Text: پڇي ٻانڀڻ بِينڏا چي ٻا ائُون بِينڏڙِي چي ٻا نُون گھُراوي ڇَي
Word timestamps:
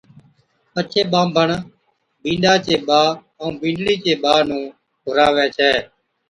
پڇي 0.73 1.01
ٻانڀڻ 1.11 1.49
بِينڏا 2.21 2.53
چي 2.65 2.75
ٻا 2.87 3.01
ائُون 3.39 3.53
بِينڏڙِي 3.61 3.95
چي 4.03 4.13
ٻا 4.23 4.33
نُون 4.47 4.63
گھُراوي 5.05 5.45
ڇَي 5.57 5.71